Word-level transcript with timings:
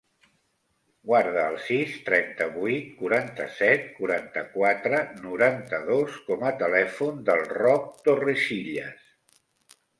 Guarda 1.09 1.43
el 1.49 1.57
sis, 1.65 1.91
trenta-vuit, 2.07 2.87
quaranta-set, 3.03 3.85
quaranta-quatre, 3.99 5.03
noranta-dos 5.29 6.19
com 6.33 6.49
a 6.51 6.57
telèfon 6.65 7.23
del 7.31 7.49
Roc 7.55 7.89
Torrecillas. 8.11 9.09